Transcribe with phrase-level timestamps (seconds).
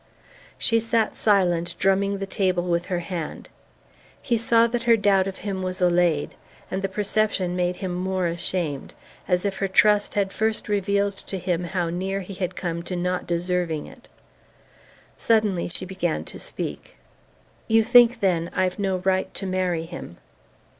[0.57, 3.49] She sat silent, drumming the table with her hand.
[4.19, 6.33] He saw that her doubt of him was allayed,
[6.71, 8.95] and the perception made him more ashamed,
[9.27, 12.95] as if her trust had first revealed to him how near he had come to
[12.95, 14.07] not deserving it.
[15.19, 16.97] Suddenly she began to speak.
[17.67, 20.17] "You think, then, I've no right to marry him?"